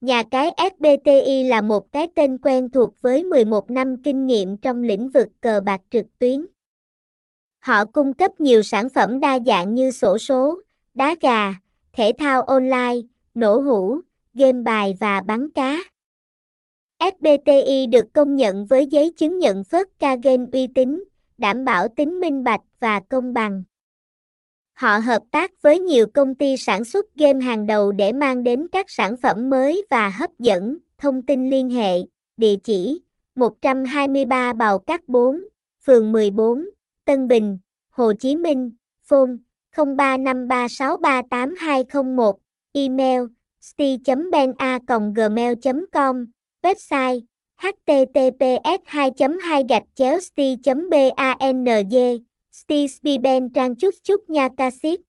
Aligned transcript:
Nhà 0.00 0.22
cái 0.30 0.50
SBTI 0.56 1.44
là 1.44 1.60
một 1.60 1.92
cái 1.92 2.08
tên 2.14 2.38
quen 2.38 2.70
thuộc 2.70 3.02
với 3.02 3.24
11 3.24 3.70
năm 3.70 4.02
kinh 4.02 4.26
nghiệm 4.26 4.56
trong 4.56 4.82
lĩnh 4.82 5.08
vực 5.08 5.28
cờ 5.40 5.60
bạc 5.60 5.80
trực 5.90 6.06
tuyến. 6.18 6.46
Họ 7.58 7.84
cung 7.84 8.14
cấp 8.14 8.40
nhiều 8.40 8.62
sản 8.62 8.88
phẩm 8.88 9.20
đa 9.20 9.38
dạng 9.46 9.74
như 9.74 9.90
sổ 9.90 10.18
số, 10.18 10.60
đá 10.94 11.14
gà, 11.20 11.54
thể 11.92 12.12
thao 12.18 12.42
online, 12.42 12.96
nổ 13.34 13.60
hũ, 13.60 14.00
game 14.34 14.62
bài 14.62 14.96
và 15.00 15.20
bắn 15.20 15.50
cá. 15.50 15.78
SBTI 17.00 17.86
được 17.86 18.12
công 18.12 18.36
nhận 18.36 18.66
với 18.66 18.86
giấy 18.86 19.12
chứng 19.16 19.38
nhận 19.38 19.64
phớt 19.64 19.86
ca 19.98 20.16
game 20.22 20.44
uy 20.52 20.66
tín, 20.66 21.04
đảm 21.38 21.64
bảo 21.64 21.88
tính 21.88 22.20
minh 22.20 22.44
bạch 22.44 22.62
và 22.80 23.00
công 23.08 23.34
bằng. 23.34 23.62
Họ 24.78 24.98
hợp 24.98 25.22
tác 25.30 25.62
với 25.62 25.78
nhiều 25.78 26.06
công 26.14 26.34
ty 26.34 26.56
sản 26.56 26.84
xuất 26.84 27.06
game 27.14 27.44
hàng 27.44 27.66
đầu 27.66 27.92
để 27.92 28.12
mang 28.12 28.44
đến 28.44 28.66
các 28.72 28.90
sản 28.90 29.16
phẩm 29.16 29.50
mới 29.50 29.86
và 29.90 30.08
hấp 30.08 30.30
dẫn. 30.38 30.78
Thông 30.98 31.22
tin 31.22 31.50
liên 31.50 31.70
hệ, 31.70 31.98
địa 32.36 32.56
chỉ 32.64 33.00
123 33.34 34.52
Bào 34.52 34.78
Cát 34.78 35.08
4, 35.08 35.40
phường 35.86 36.12
14, 36.12 36.64
Tân 37.04 37.28
Bình, 37.28 37.58
Hồ 37.90 38.12
Chí 38.12 38.36
Minh, 38.36 38.72
phone 39.04 39.30
0353638201, 39.76 42.32
email 42.72 43.22
sti.bena.gmail.com, 43.60 46.24
website 46.62 47.20
https 47.56 48.78
2 48.84 49.10
2 49.42 49.64
gạch 49.68 49.84
chéo 49.94 50.20
sti.bang 50.20 52.27
Steve 52.60 52.88
Spiben 52.88 53.50
trang 53.54 53.76
chúc 53.76 53.94
chúc 54.02 54.30
nha 54.30 54.48
cassette 54.56 55.02